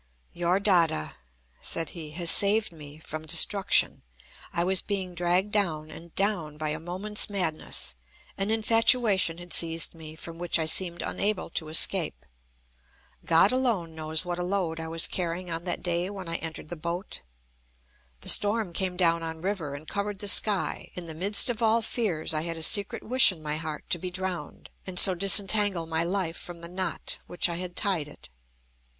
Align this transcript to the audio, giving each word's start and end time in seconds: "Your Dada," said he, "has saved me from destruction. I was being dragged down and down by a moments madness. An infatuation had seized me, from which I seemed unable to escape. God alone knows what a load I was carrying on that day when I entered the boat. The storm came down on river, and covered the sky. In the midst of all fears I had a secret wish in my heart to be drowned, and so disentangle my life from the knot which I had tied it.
"Your 0.33 0.59
Dada," 0.59 1.09
said 1.61 1.91
he, 1.91 2.09
"has 2.09 2.31
saved 2.31 2.71
me 2.73 2.97
from 2.97 3.27
destruction. 3.27 4.01
I 4.51 4.63
was 4.63 4.81
being 4.81 5.13
dragged 5.13 5.51
down 5.51 5.91
and 5.91 6.15
down 6.15 6.57
by 6.57 6.69
a 6.69 6.79
moments 6.79 7.29
madness. 7.29 7.93
An 8.35 8.49
infatuation 8.49 9.37
had 9.37 9.53
seized 9.53 9.93
me, 9.93 10.15
from 10.15 10.39
which 10.39 10.57
I 10.57 10.65
seemed 10.65 11.03
unable 11.03 11.51
to 11.51 11.67
escape. 11.69 12.25
God 13.25 13.51
alone 13.51 13.93
knows 13.93 14.25
what 14.25 14.39
a 14.39 14.43
load 14.43 14.79
I 14.79 14.87
was 14.87 15.05
carrying 15.05 15.51
on 15.51 15.65
that 15.65 15.83
day 15.83 16.09
when 16.09 16.27
I 16.27 16.37
entered 16.37 16.69
the 16.69 16.75
boat. 16.75 17.21
The 18.21 18.29
storm 18.29 18.73
came 18.73 18.97
down 18.97 19.21
on 19.21 19.43
river, 19.43 19.75
and 19.75 19.87
covered 19.87 20.17
the 20.17 20.27
sky. 20.27 20.89
In 20.95 21.05
the 21.05 21.13
midst 21.13 21.47
of 21.47 21.61
all 21.61 21.83
fears 21.83 22.33
I 22.33 22.41
had 22.41 22.57
a 22.57 22.63
secret 22.63 23.03
wish 23.03 23.31
in 23.31 23.43
my 23.43 23.57
heart 23.57 23.87
to 23.91 23.99
be 23.99 24.09
drowned, 24.09 24.71
and 24.87 24.99
so 24.99 25.13
disentangle 25.13 25.85
my 25.85 26.03
life 26.03 26.37
from 26.37 26.61
the 26.61 26.69
knot 26.69 27.19
which 27.27 27.47
I 27.47 27.57
had 27.57 27.75
tied 27.75 28.07
it. 28.07 28.29